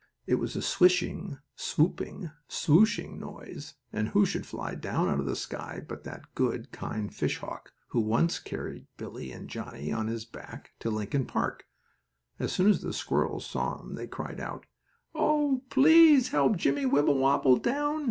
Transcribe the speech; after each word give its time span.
It 0.25 0.39
was 0.39 0.55
a 0.55 0.63
swishing, 0.63 1.37
swooping, 1.55 2.31
swoshing 2.49 3.19
noise, 3.19 3.75
and 3.93 4.07
who 4.07 4.25
should 4.25 4.47
fly 4.47 4.73
down 4.73 5.07
out 5.07 5.19
of 5.19 5.27
the 5.27 5.35
sky 5.35 5.79
but 5.87 6.03
that 6.05 6.33
good, 6.33 6.71
kind 6.71 7.13
fishhawk, 7.13 7.71
who 7.89 7.99
once 7.99 8.39
carried 8.39 8.87
Billie 8.97 9.31
and 9.31 9.47
Johnnie 9.47 9.91
on 9.91 10.07
his 10.07 10.25
big 10.25 10.41
back 10.41 10.71
to 10.79 10.89
Lincoln 10.89 11.27
Park. 11.27 11.65
As 12.39 12.51
soon 12.51 12.67
as 12.67 12.81
the 12.81 12.93
squirrels 12.93 13.45
saw 13.45 13.79
him 13.79 13.93
they 13.93 14.07
cried 14.07 14.39
out: 14.39 14.65
"Oh, 15.13 15.61
please 15.69 16.29
help 16.29 16.57
Jimmie 16.57 16.87
Wibblewobble 16.87 17.57
down! 17.57 17.99